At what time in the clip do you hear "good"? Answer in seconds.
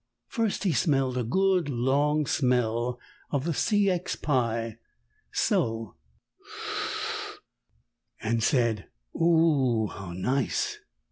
1.23-1.69